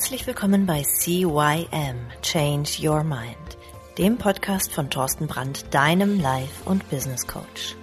[0.00, 3.58] Herzlich willkommen bei CYM Change Your Mind,
[3.98, 7.76] dem Podcast von Thorsten Brandt, deinem Life- und Business Coach.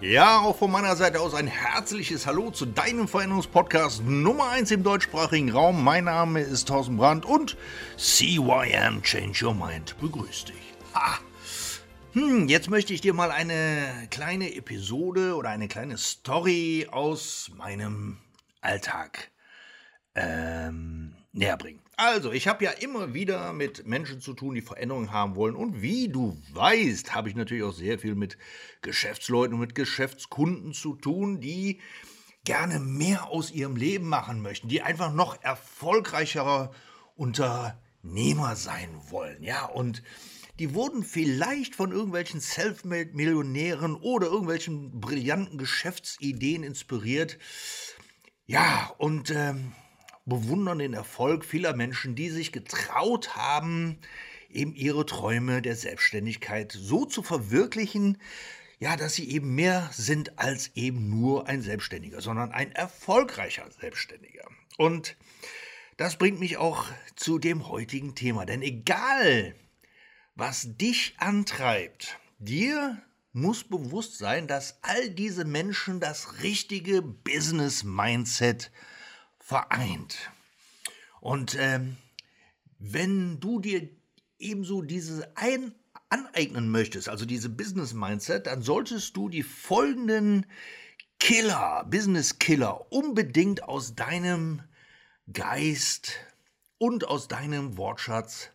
[0.00, 4.82] Ja, auch von meiner Seite aus ein herzliches Hallo zu deinem Veränderungspodcast Nummer 1 im
[4.82, 5.84] deutschsprachigen Raum.
[5.84, 7.56] Mein Name ist Thorsten Brandt und
[7.96, 10.74] CYM Change Your Mind begrüßt dich.
[10.94, 11.20] Ha!
[12.14, 18.18] Hm, jetzt möchte ich dir mal eine kleine Episode oder eine kleine Story aus meinem
[18.60, 19.32] Alltag
[20.14, 21.80] ähm, näher bringen.
[21.96, 25.56] Also, ich habe ja immer wieder mit Menschen zu tun, die Veränderungen haben wollen.
[25.56, 28.38] Und wie du weißt, habe ich natürlich auch sehr viel mit
[28.80, 31.80] Geschäftsleuten und mit Geschäftskunden zu tun, die
[32.44, 36.70] gerne mehr aus ihrem Leben machen möchten, die einfach noch erfolgreicherer
[37.16, 39.42] Unternehmer sein wollen.
[39.42, 40.04] Ja, und
[40.58, 47.38] die wurden vielleicht von irgendwelchen Selfmade-Millionären oder irgendwelchen brillanten Geschäftsideen inspiriert.
[48.46, 49.72] Ja, und ähm,
[50.26, 53.98] bewundern den Erfolg vieler Menschen, die sich getraut haben,
[54.48, 58.18] eben ihre Träume der Selbstständigkeit so zu verwirklichen,
[58.78, 64.46] ja, dass sie eben mehr sind als eben nur ein Selbstständiger, sondern ein erfolgreicher Selbstständiger.
[64.76, 65.16] Und
[65.96, 69.54] das bringt mich auch zu dem heutigen Thema, denn egal,
[70.34, 73.00] was dich antreibt, dir
[73.32, 78.70] muss bewusst sein, dass all diese Menschen das richtige Business-Mindset
[79.38, 80.30] vereint.
[81.20, 81.96] Und ähm,
[82.78, 83.88] wenn du dir
[84.38, 85.74] ebenso diese ein
[86.10, 90.46] aneignen möchtest, also diese Business Mindset, dann solltest du die folgenden
[91.18, 94.62] Killer, Business Killer unbedingt aus deinem
[95.32, 96.12] Geist
[96.78, 98.50] und aus deinem Wortschatz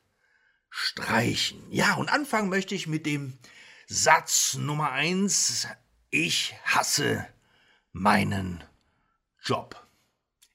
[0.69, 1.61] streichen.
[1.69, 3.37] Ja, und anfangen möchte ich mit dem
[3.87, 5.67] Satz Nummer eins:
[6.09, 7.27] Ich hasse
[7.91, 8.63] meinen
[9.43, 9.85] Job.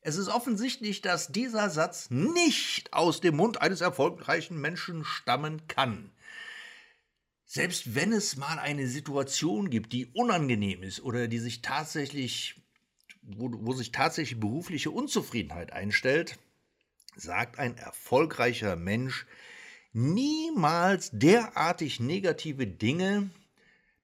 [0.00, 6.10] Es ist offensichtlich, dass dieser Satz nicht aus dem Mund eines erfolgreichen Menschen stammen kann.
[7.46, 12.62] Selbst wenn es mal eine Situation gibt, die unangenehm ist oder die sich tatsächlich,
[13.22, 16.38] wo, wo sich tatsächlich berufliche Unzufriedenheit einstellt,
[17.16, 19.24] sagt ein erfolgreicher Mensch
[19.94, 23.30] niemals derartig negative Dinge,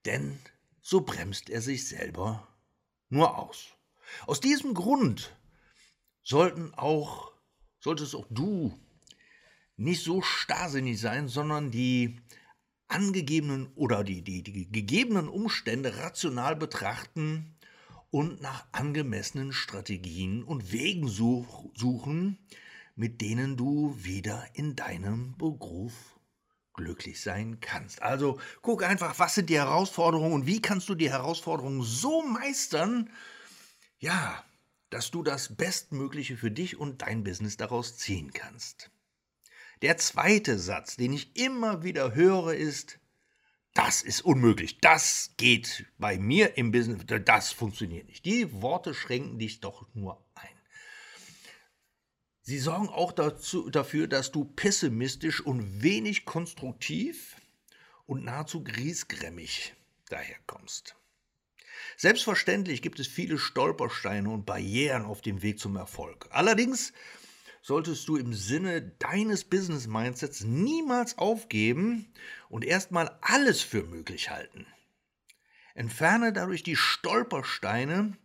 [0.06, 0.38] denn
[0.80, 2.48] so bremst er sich selber
[3.08, 3.66] nur aus.
[4.26, 5.36] Aus diesem Grund
[6.22, 7.32] sollten auch,
[7.80, 8.78] solltest auch du
[9.76, 12.20] nicht so starrsinnig sein, sondern die
[12.88, 17.56] angegebenen oder die, die, die gegebenen Umstände rational betrachten
[18.10, 22.38] und nach angemessenen Strategien und Wegen such, suchen,
[23.00, 26.20] mit denen du wieder in deinem Beruf
[26.74, 28.02] glücklich sein kannst.
[28.02, 33.08] Also guck einfach, was sind die Herausforderungen und wie kannst du die Herausforderungen so meistern,
[34.00, 34.44] ja,
[34.90, 38.90] dass du das Bestmögliche für dich und dein Business daraus ziehen kannst.
[39.80, 43.00] Der zweite Satz, den ich immer wieder höre, ist,
[43.72, 48.26] das ist unmöglich, das geht bei mir im Business, das funktioniert nicht.
[48.26, 50.59] Die Worte schränken dich doch nur ein.
[52.50, 57.36] Sie sorgen auch dazu, dafür, dass du pessimistisch und wenig konstruktiv
[58.06, 59.72] und nahezu griesgrämmig
[60.08, 60.96] daherkommst.
[61.96, 66.26] Selbstverständlich gibt es viele Stolpersteine und Barrieren auf dem Weg zum Erfolg.
[66.32, 66.92] Allerdings
[67.62, 72.12] solltest du im Sinne deines Business Mindsets niemals aufgeben
[72.48, 74.66] und erstmal alles für möglich halten.
[75.76, 78.18] Entferne dadurch die Stolpersteine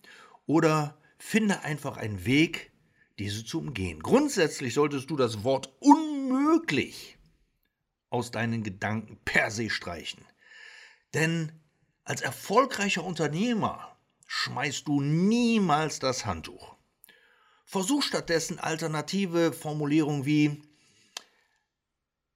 [0.47, 2.71] oder finde einfach einen Weg,
[3.19, 4.01] diese zu umgehen.
[4.01, 7.17] Grundsätzlich solltest du das Wort unmöglich
[8.09, 10.25] aus deinen Gedanken per se streichen.
[11.13, 11.51] Denn
[12.03, 16.75] als erfolgreicher Unternehmer schmeißt du niemals das Handtuch.
[17.65, 20.61] Versuch stattdessen alternative Formulierungen wie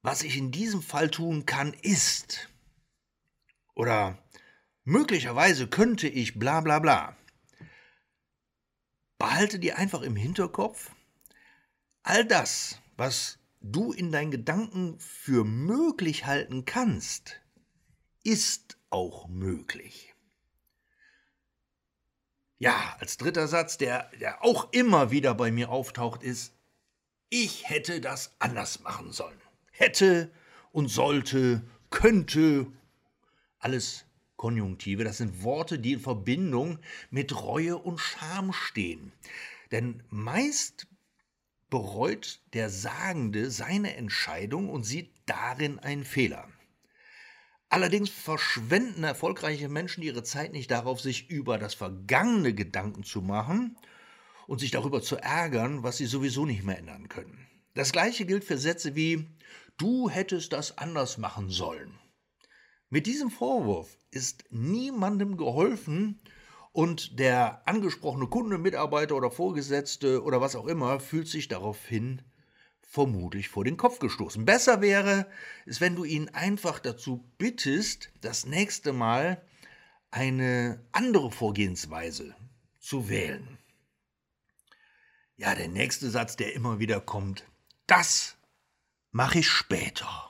[0.02, 2.50] was ich in diesem Fall tun kann, ist.
[3.76, 4.18] Oder
[4.84, 7.16] möglicherweise könnte ich bla bla bla.
[9.20, 10.92] Behalte dir einfach im Hinterkopf,
[12.04, 17.42] all das, was du in deinen Gedanken für möglich halten kannst,
[18.24, 20.16] ist auch möglich.
[22.60, 26.54] Ja, als dritter Satz, der, der auch immer wieder bei mir auftaucht, ist,
[27.30, 29.40] ich hätte das anders machen sollen.
[29.72, 30.32] Hätte
[30.72, 32.68] und sollte, könnte,
[33.60, 34.06] alles
[34.40, 36.80] Konjunktive, das sind Worte, die in Verbindung
[37.12, 39.12] mit Reue und Scham stehen.
[39.72, 40.88] Denn meist
[41.70, 46.48] bereut der Sagende seine Entscheidung und sieht darin einen Fehler.
[47.68, 53.78] Allerdings verschwenden erfolgreiche Menschen ihre Zeit nicht darauf, sich über das Vergangene Gedanken zu machen
[54.48, 57.46] und sich darüber zu ärgern, was sie sowieso nicht mehr ändern können.
[57.74, 59.28] Das gleiche gilt für Sätze wie
[59.78, 62.00] Du hättest das anders machen sollen.
[62.92, 66.20] Mit diesem Vorwurf ist niemandem geholfen
[66.72, 72.24] und der angesprochene Kunde, Mitarbeiter oder Vorgesetzte oder was auch immer fühlt sich daraufhin
[72.82, 74.44] vermutlich vor den Kopf gestoßen.
[74.44, 75.28] Besser wäre
[75.68, 79.46] es, wenn du ihn einfach dazu bittest, das nächste Mal
[80.10, 82.36] eine andere Vorgehensweise
[82.80, 83.60] zu wählen.
[85.36, 87.46] Ja, der nächste Satz, der immer wieder kommt,
[87.86, 88.36] das
[89.12, 90.29] mache ich später.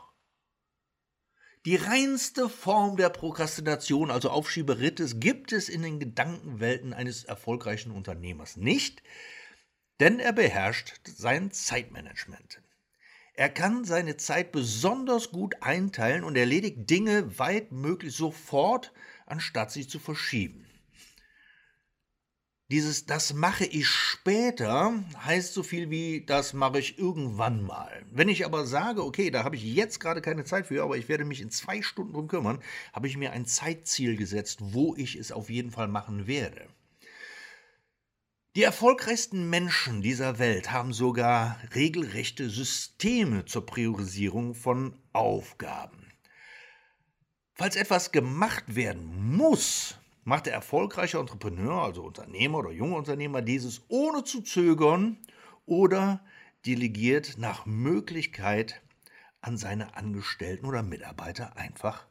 [1.70, 8.58] Die reinste Form der Prokrastination, also Aufschieberitis, gibt es in den Gedankenwelten eines erfolgreichen Unternehmers
[8.58, 9.04] nicht
[10.00, 12.62] denn er beherrscht sein Zeitmanagement.
[13.34, 18.92] Er kann seine Zeit besonders gut einteilen und erledigt Dinge weit möglich sofort,
[19.26, 20.69] anstatt sie zu verschieben.
[22.72, 24.94] Dieses das mache ich später
[25.26, 28.06] heißt so viel wie das mache ich irgendwann mal.
[28.12, 31.10] Wenn ich aber sage, okay, da habe ich jetzt gerade keine Zeit für, aber ich
[31.10, 32.62] werde mich in zwei Stunden drum kümmern,
[32.94, 36.68] habe ich mir ein Zeitziel gesetzt, wo ich es auf jeden Fall machen werde.
[38.56, 46.06] Die erfolgreichsten Menschen dieser Welt haben sogar regelrechte Systeme zur Priorisierung von Aufgaben.
[47.56, 49.99] Falls etwas gemacht werden muss,
[50.30, 55.18] macht der erfolgreiche Entrepreneur, also Unternehmer oder junge Unternehmer, dieses ohne zu zögern
[55.66, 56.24] oder
[56.66, 58.82] delegiert nach Möglichkeit
[59.42, 62.06] an seine Angestellten oder Mitarbeiter einfach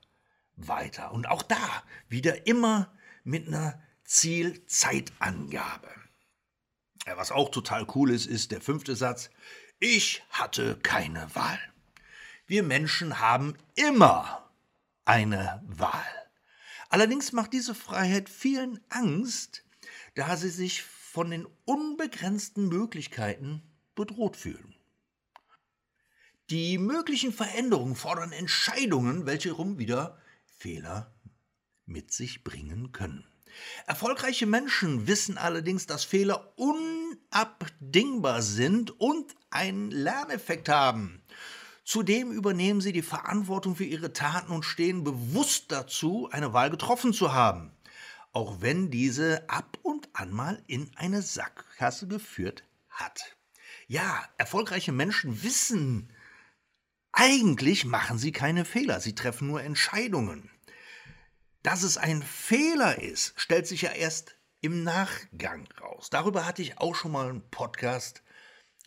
[0.57, 1.13] weiter.
[1.13, 2.93] Und auch da wieder immer
[3.23, 5.89] mit einer Zielzeitangabe.
[7.07, 9.31] Ja, was auch total cool ist, ist der fünfte Satz.
[9.79, 11.61] Ich hatte keine Wahl.
[12.47, 14.51] Wir Menschen haben immer
[15.05, 16.28] eine Wahl.
[16.89, 19.65] Allerdings macht diese Freiheit vielen Angst,
[20.15, 23.63] da sie sich von den unbegrenzten Möglichkeiten
[23.95, 24.75] bedroht fühlen.
[26.51, 31.15] Die möglichen Veränderungen fordern Entscheidungen, welche rum wieder Fehler
[31.85, 33.27] mit sich bringen können.
[33.87, 41.23] Erfolgreiche Menschen wissen allerdings, dass Fehler unabdingbar sind und einen Lerneffekt haben.
[41.89, 47.15] Zudem übernehmen sie die Verantwortung für ihre Taten und stehen bewusst dazu, eine Wahl getroffen
[47.15, 47.73] zu haben,
[48.33, 53.39] auch wenn diese ab und an mal in eine Sackgasse geführt hat.
[53.87, 56.13] Ja, erfolgreiche Menschen wissen,
[57.13, 60.51] eigentlich machen sie keine Fehler, sie treffen nur Entscheidungen.
[61.63, 66.11] Dass es ein Fehler ist, stellt sich ja erst im Nachgang raus.
[66.11, 68.23] Darüber hatte ich auch schon mal einen Podcast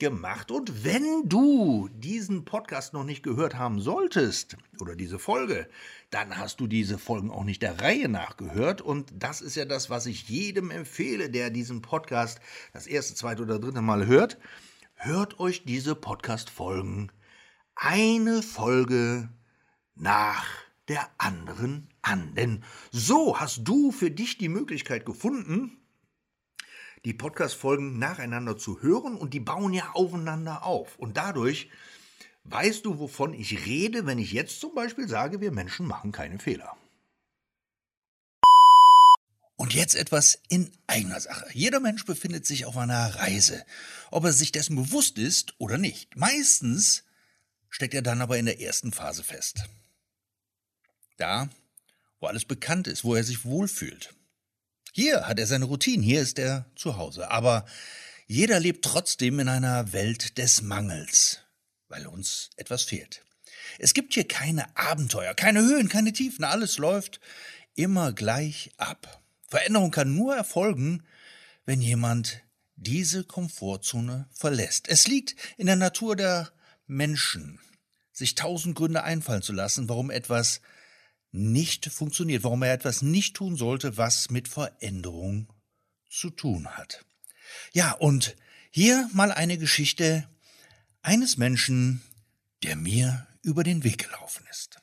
[0.01, 0.49] gemacht.
[0.49, 5.69] Und wenn du diesen Podcast noch nicht gehört haben solltest oder diese Folge,
[6.09, 8.81] dann hast du diese Folgen auch nicht der Reihe nach gehört.
[8.81, 12.41] Und das ist ja das, was ich jedem empfehle, der diesen Podcast
[12.73, 14.39] das erste, zweite oder dritte Mal hört.
[14.95, 17.11] Hört euch diese Podcast-Folgen
[17.75, 19.29] eine Folge
[19.93, 20.47] nach
[20.87, 22.33] der anderen an.
[22.33, 25.77] Denn so hast du für dich die Möglichkeit gefunden,
[27.05, 30.97] die Podcast-Folgen nacheinander zu hören und die bauen ja aufeinander auf.
[30.99, 31.69] Und dadurch
[32.43, 36.39] weißt du, wovon ich rede, wenn ich jetzt zum Beispiel sage, wir Menschen machen keine
[36.39, 36.75] Fehler.
[39.55, 41.45] Und jetzt etwas in eigener Sache.
[41.53, 43.63] Jeder Mensch befindet sich auf einer Reise,
[44.09, 46.15] ob er sich dessen bewusst ist oder nicht.
[46.15, 47.03] Meistens
[47.69, 49.65] steckt er dann aber in der ersten Phase fest.
[51.17, 51.47] Da,
[52.19, 54.15] wo alles bekannt ist, wo er sich wohlfühlt.
[54.91, 57.31] Hier hat er seine Routine, hier ist er zu Hause.
[57.31, 57.65] Aber
[58.27, 61.39] jeder lebt trotzdem in einer Welt des Mangels,
[61.87, 63.23] weil uns etwas fehlt.
[63.79, 67.21] Es gibt hier keine Abenteuer, keine Höhen, keine Tiefen, alles läuft
[67.73, 69.21] immer gleich ab.
[69.47, 71.03] Veränderung kann nur erfolgen,
[71.65, 72.41] wenn jemand
[72.75, 74.89] diese Komfortzone verlässt.
[74.89, 76.51] Es liegt in der Natur der
[76.87, 77.59] Menschen,
[78.11, 80.59] sich tausend Gründe einfallen zu lassen, warum etwas
[81.31, 85.47] nicht funktioniert, warum er etwas nicht tun sollte, was mit Veränderung
[86.09, 87.05] zu tun hat.
[87.73, 88.35] Ja, und
[88.69, 90.27] hier mal eine Geschichte
[91.01, 92.01] eines Menschen,
[92.63, 94.77] der mir über den Weg gelaufen ist.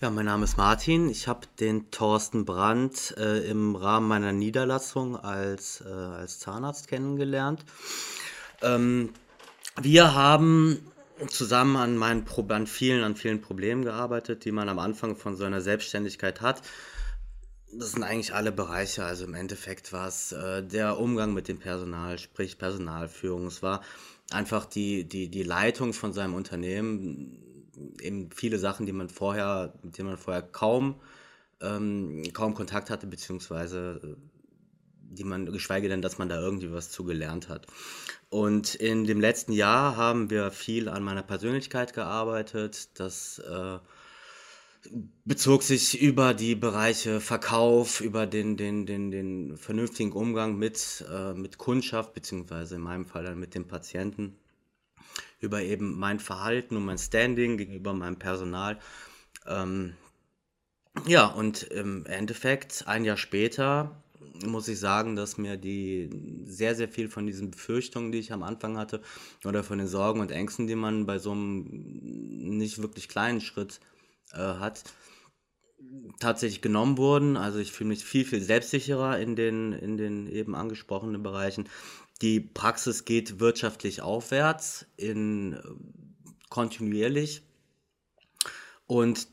[0.00, 1.08] Ja, mein Name ist Martin.
[1.08, 7.64] Ich habe den Thorsten Brandt äh, im Rahmen meiner Niederlassung als, äh, als Zahnarzt kennengelernt.
[8.62, 9.12] Ähm,
[9.80, 10.91] wir haben
[11.28, 15.44] zusammen an meinen an vielen, an vielen Problemen gearbeitet, die man am Anfang von so
[15.44, 16.62] einer Selbstständigkeit hat.
[17.72, 19.04] Das sind eigentlich alle Bereiche.
[19.04, 23.46] Also im Endeffekt war es äh, der Umgang mit dem Personal, sprich Personalführung.
[23.46, 23.82] Es war
[24.30, 27.38] einfach die, die, die Leitung von seinem Unternehmen
[28.00, 31.00] eben viele Sachen, die man vorher, mit denen man vorher kaum,
[31.60, 34.16] ähm, kaum Kontakt hatte, beziehungsweise äh,
[35.14, 37.66] die man, geschweige denn, dass man da irgendwie was zu gelernt hat.
[38.28, 42.98] Und in dem letzten Jahr haben wir viel an meiner Persönlichkeit gearbeitet.
[42.98, 43.78] Das äh,
[45.24, 51.34] bezog sich über die Bereiche Verkauf, über den, den, den, den vernünftigen Umgang mit, äh,
[51.34, 54.36] mit Kundschaft, beziehungsweise in meinem Fall dann mit dem Patienten,
[55.40, 58.78] über eben mein Verhalten und mein Standing gegenüber meinem Personal.
[59.46, 59.94] Ähm,
[61.06, 64.01] ja, und im Endeffekt, ein Jahr später,
[64.44, 66.10] muss ich sagen, dass mir die
[66.44, 69.02] sehr, sehr viel von diesen Befürchtungen, die ich am Anfang hatte,
[69.44, 71.64] oder von den Sorgen und Ängsten, die man bei so einem
[72.58, 73.80] nicht wirklich kleinen Schritt
[74.32, 74.84] äh, hat,
[76.20, 77.36] tatsächlich genommen wurden.
[77.36, 81.68] Also ich fühle mich viel, viel selbstsicherer in den, in den eben angesprochenen Bereichen.
[82.20, 85.62] Die Praxis geht wirtschaftlich aufwärts, in, äh,
[86.48, 87.42] kontinuierlich.
[88.86, 89.26] Und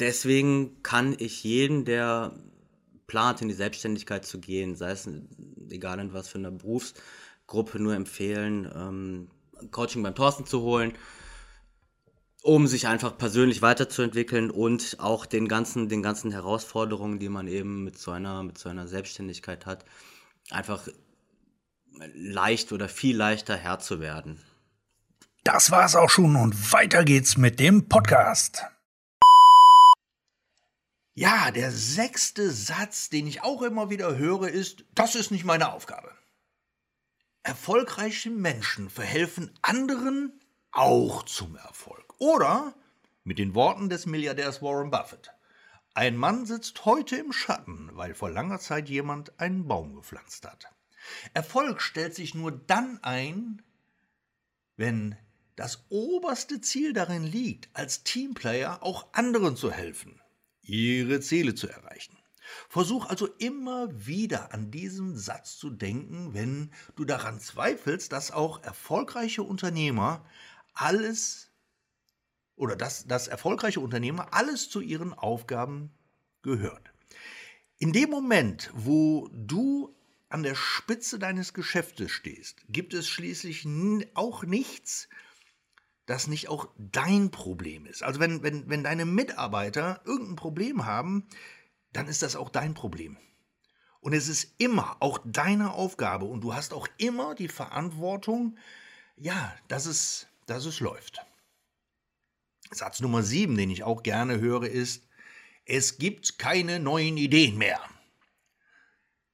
[0.00, 2.34] deswegen kann ich jeden, der
[3.06, 5.08] plant, in die Selbstständigkeit zu gehen, sei es
[5.70, 9.28] egal in was für einer Berufsgruppe, nur empfehlen, ähm,
[9.70, 10.92] Coaching beim Thorsten zu holen,
[12.42, 17.84] um sich einfach persönlich weiterzuentwickeln und auch den ganzen, den ganzen Herausforderungen, die man eben
[17.84, 19.84] mit so einer, mit so einer Selbstständigkeit hat,
[20.50, 20.88] einfach
[22.14, 24.40] leicht oder viel leichter Herr zu werden.
[25.44, 28.62] Das war's auch schon und weiter geht's mit dem Podcast.
[31.14, 35.70] Ja, der sechste Satz, den ich auch immer wieder höre, ist, das ist nicht meine
[35.74, 36.10] Aufgabe.
[37.42, 40.40] Erfolgreiche Menschen verhelfen anderen
[40.70, 42.14] auch zum Erfolg.
[42.18, 42.74] Oder
[43.24, 45.32] mit den Worten des Milliardärs Warren Buffett.
[45.92, 50.72] Ein Mann sitzt heute im Schatten, weil vor langer Zeit jemand einen Baum gepflanzt hat.
[51.34, 53.60] Erfolg stellt sich nur dann ein,
[54.76, 55.18] wenn
[55.56, 60.21] das oberste Ziel darin liegt, als Teamplayer auch anderen zu helfen
[60.62, 62.16] ihre Ziele zu erreichen.
[62.68, 68.62] Versuch also immer wieder an diesen Satz zu denken, wenn du daran zweifelst, dass auch
[68.62, 70.24] erfolgreiche Unternehmer
[70.74, 71.50] alles
[72.56, 75.90] oder dass, dass erfolgreiche Unternehmer alles zu ihren Aufgaben
[76.42, 76.92] gehört.
[77.78, 79.94] In dem Moment, wo du
[80.28, 83.66] an der Spitze deines Geschäftes stehst, gibt es schließlich
[84.14, 85.08] auch nichts,
[86.12, 88.02] das nicht auch dein Problem ist.
[88.02, 91.26] Also wenn, wenn, wenn deine Mitarbeiter irgendein Problem haben,
[91.92, 93.16] dann ist das auch dein Problem.
[94.00, 98.58] Und es ist immer auch deine Aufgabe und du hast auch immer die Verantwortung,
[99.16, 101.24] ja, dass es, dass es läuft.
[102.70, 105.06] Satz Nummer sieben, den ich auch gerne höre, ist,
[105.64, 107.80] es gibt keine neuen Ideen mehr.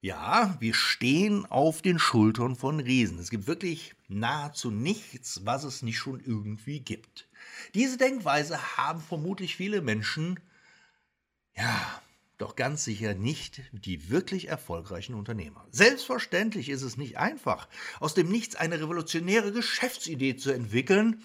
[0.01, 3.19] Ja, wir stehen auf den Schultern von Riesen.
[3.19, 7.29] Es gibt wirklich nahezu nichts, was es nicht schon irgendwie gibt.
[7.75, 10.39] Diese Denkweise haben vermutlich viele Menschen,
[11.57, 12.01] ja,
[12.37, 15.67] doch ganz sicher nicht die wirklich erfolgreichen Unternehmer.
[15.73, 21.25] Selbstverständlich ist es nicht einfach, aus dem Nichts eine revolutionäre Geschäftsidee zu entwickeln,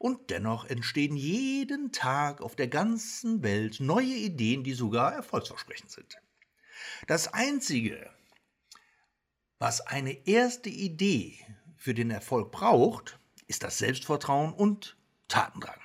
[0.00, 6.16] und dennoch entstehen jeden Tag auf der ganzen Welt neue Ideen, die sogar erfolgsversprechend sind.
[7.06, 8.10] Das Einzige,
[9.58, 11.38] was eine erste Idee
[11.76, 14.96] für den Erfolg braucht, ist das Selbstvertrauen und
[15.28, 15.80] Tatendrang.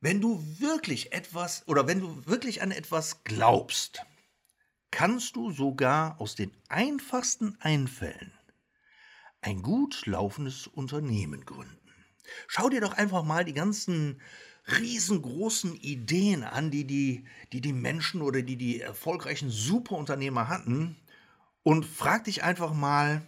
[0.00, 4.04] Wenn du wirklich etwas oder wenn du wirklich an etwas glaubst,
[4.90, 8.32] kannst du sogar aus den einfachsten Einfällen
[9.40, 11.78] ein gut laufendes Unternehmen gründen.
[12.48, 14.20] Schau dir doch einfach mal die ganzen
[14.66, 20.96] riesengroßen Ideen an, die die, die, die Menschen oder die die erfolgreichen Superunternehmer hatten
[21.62, 23.22] und frag dich einfach mal,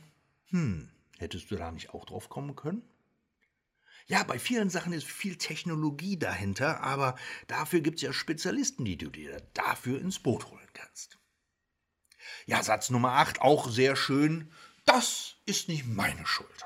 [0.50, 2.82] hm, hättest du da nicht auch drauf kommen können?
[4.06, 7.14] Ja, bei vielen Sachen ist viel Technologie dahinter, aber
[7.46, 11.18] dafür gibt es ja Spezialisten, die du dir dafür ins Boot holen kannst.
[12.46, 14.50] Ja, Satz Nummer 8, auch sehr schön,
[14.86, 16.64] das ist nicht meine Schuld.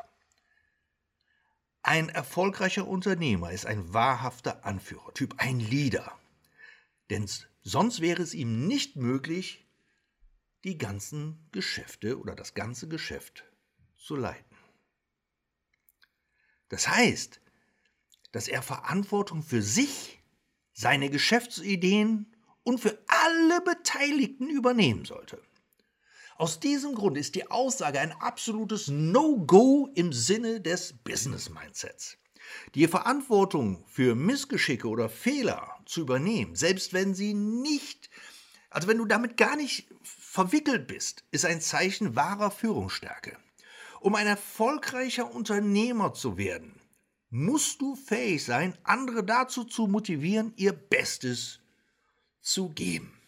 [1.82, 6.16] Ein erfolgreicher Unternehmer ist ein wahrhafter Anführertyp, ein Leader.
[7.10, 7.28] Denn
[7.62, 9.66] sonst wäre es ihm nicht möglich,
[10.64, 13.44] die ganzen Geschäfte oder das ganze Geschäft
[13.96, 14.56] zu leiten.
[16.68, 17.40] Das heißt,
[18.30, 20.22] dass er Verantwortung für sich,
[20.72, 25.42] seine Geschäftsideen und für alle Beteiligten übernehmen sollte.
[26.42, 32.18] Aus diesem Grund ist die Aussage ein absolutes No-Go im Sinne des Business-Mindsets.
[32.74, 38.10] Die Verantwortung für Missgeschicke oder Fehler zu übernehmen, selbst wenn sie nicht,
[38.70, 43.36] also wenn du damit gar nicht verwickelt bist, ist ein Zeichen wahrer Führungsstärke.
[44.00, 46.80] Um ein erfolgreicher Unternehmer zu werden,
[47.30, 51.60] musst du fähig sein, andere dazu zu motivieren, ihr Bestes
[52.40, 53.21] zu geben.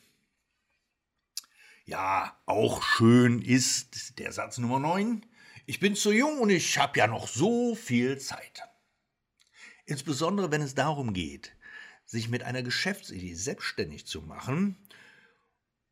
[1.86, 5.26] Ja, auch schön ist der Satz Nummer 9.
[5.66, 8.62] Ich bin zu jung und ich habe ja noch so viel Zeit.
[9.84, 11.54] Insbesondere wenn es darum geht,
[12.06, 14.88] sich mit einer Geschäftsidee selbstständig zu machen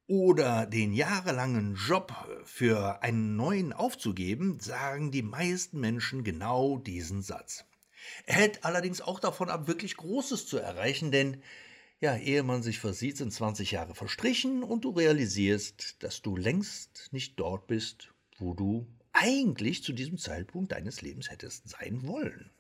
[0.06, 2.14] oder den jahrelangen Job
[2.46, 7.66] für einen neuen aufzugeben, sagen die meisten Menschen genau diesen Satz.
[8.24, 11.42] Er hält allerdings auch davon ab, wirklich Großes zu erreichen, denn
[12.02, 17.08] ja, ehe man sich versieht, sind 20 Jahre verstrichen und du realisierst, dass du längst
[17.12, 22.50] nicht dort bist, wo du eigentlich zu diesem Zeitpunkt deines Lebens hättest sein wollen.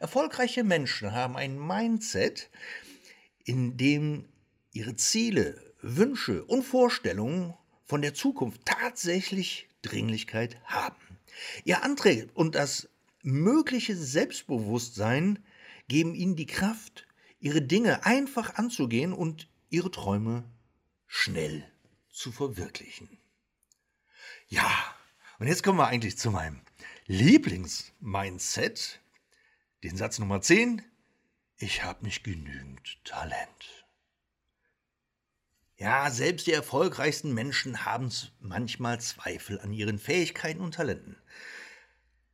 [0.00, 2.48] Erfolgreiche Menschen haben ein Mindset,
[3.44, 4.30] in dem
[4.72, 7.52] ihre Ziele, Wünsche und Vorstellungen
[7.84, 11.18] von der Zukunft tatsächlich Dringlichkeit haben.
[11.64, 12.88] Ihr Antrieb und das
[13.22, 15.44] mögliche Selbstbewusstsein
[15.88, 17.06] geben ihnen die Kraft,
[17.42, 20.44] ihre Dinge einfach anzugehen und ihre Träume
[21.06, 21.68] schnell
[22.08, 23.18] zu verwirklichen.
[24.48, 24.70] Ja,
[25.38, 26.60] und jetzt kommen wir eigentlich zu meinem
[27.06, 29.00] Lieblingsmindset,
[29.82, 30.82] den Satz Nummer 10.
[31.56, 33.86] Ich habe nicht genügend Talent.
[35.76, 41.16] Ja, selbst die erfolgreichsten Menschen haben manchmal Zweifel an ihren Fähigkeiten und Talenten.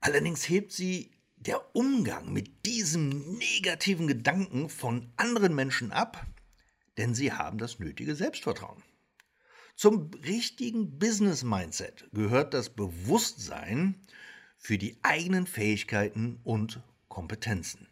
[0.00, 6.26] Allerdings hebt sie der Umgang mit diesem negativen Gedanken von anderen Menschen ab,
[6.96, 8.82] denn sie haben das nötige Selbstvertrauen.
[9.76, 14.00] Zum richtigen Business-Mindset gehört das Bewusstsein
[14.56, 17.86] für die eigenen Fähigkeiten und Kompetenzen.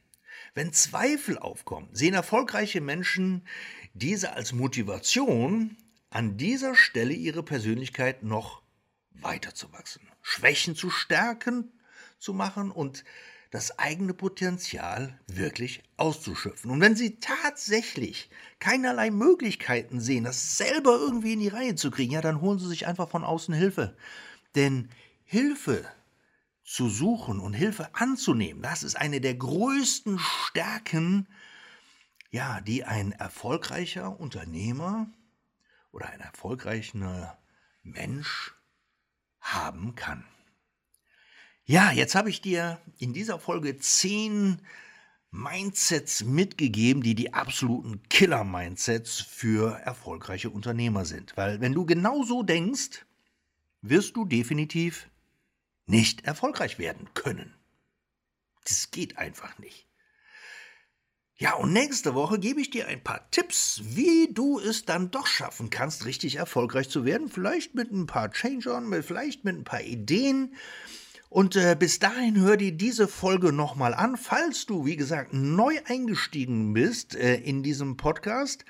[0.54, 3.46] Wenn Zweifel aufkommen, sehen erfolgreiche Menschen
[3.94, 5.76] diese als Motivation,
[6.10, 8.62] an dieser Stelle ihre Persönlichkeit noch
[9.10, 11.72] weiterzuwachsen, Schwächen zu stärken
[12.18, 13.04] zu machen und
[13.50, 16.70] das eigene Potenzial wirklich auszuschöpfen.
[16.70, 18.28] Und wenn Sie tatsächlich
[18.58, 22.68] keinerlei Möglichkeiten sehen, das selber irgendwie in die Reihe zu kriegen, ja, dann holen Sie
[22.68, 23.96] sich einfach von außen Hilfe.
[24.54, 24.88] Denn
[25.24, 25.84] Hilfe
[26.64, 31.28] zu suchen und Hilfe anzunehmen, das ist eine der größten Stärken,
[32.30, 35.08] ja, die ein erfolgreicher Unternehmer
[35.92, 37.38] oder ein erfolgreicher
[37.82, 38.54] Mensch
[39.40, 40.24] haben kann.
[41.68, 44.62] Ja, jetzt habe ich dir in dieser Folge zehn
[45.32, 51.36] Mindsets mitgegeben, die die absoluten Killer-Mindsets für erfolgreiche Unternehmer sind.
[51.36, 53.04] Weil wenn du genau so denkst,
[53.82, 55.10] wirst du definitiv
[55.86, 57.52] nicht erfolgreich werden können.
[58.62, 59.88] Das geht einfach nicht.
[61.38, 65.26] Ja, und nächste Woche gebe ich dir ein paar Tipps, wie du es dann doch
[65.26, 67.28] schaffen kannst, richtig erfolgreich zu werden.
[67.28, 70.54] Vielleicht mit ein paar Changern, vielleicht mit ein paar Ideen
[71.28, 74.16] und äh, bis dahin hör dir diese Folge nochmal an.
[74.16, 78.64] Falls du, wie gesagt, neu eingestiegen bist äh, in diesem Podcast,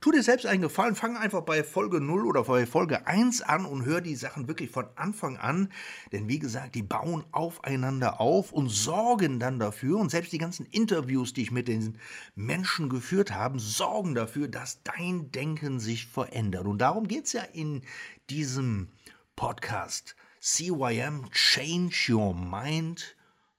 [0.00, 3.64] tu dir selbst einen Gefallen, fang einfach bei Folge 0 oder bei Folge 1 an
[3.64, 5.72] und hör die Sachen wirklich von Anfang an.
[6.10, 9.98] Denn wie gesagt, die bauen aufeinander auf und sorgen dann dafür.
[9.98, 11.98] Und selbst die ganzen Interviews, die ich mit den
[12.34, 16.66] Menschen geführt habe, sorgen dafür, dass dein Denken sich verändert.
[16.66, 17.82] Und darum geht es ja in
[18.28, 18.88] diesem
[19.36, 20.16] Podcast.
[20.44, 23.14] CYM Change Your Mind,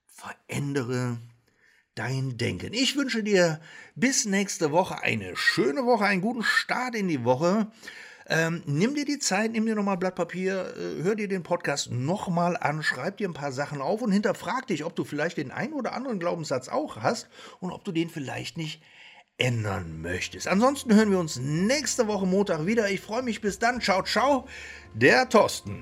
[0.05, 1.17] verändere
[1.95, 2.73] dein Denken.
[2.73, 3.61] Ich wünsche dir
[3.95, 7.71] bis nächste Woche eine schöne Woche, einen guten Start in die Woche.
[8.27, 11.89] Ähm, nimm dir die Zeit, nimm dir nochmal Blatt Papier, äh, hör dir den Podcast
[11.89, 15.51] nochmal an, schreib dir ein paar Sachen auf und hinterfrag dich, ob du vielleicht den
[15.51, 17.29] einen oder anderen Glaubenssatz auch hast
[17.61, 18.83] und ob du den vielleicht nicht
[19.37, 20.49] ändern möchtest.
[20.49, 22.89] Ansonsten hören wir uns nächste Woche Montag wieder.
[22.89, 23.79] Ich freue mich bis dann.
[23.79, 24.47] Ciao, ciao,
[24.93, 25.81] der Thorsten.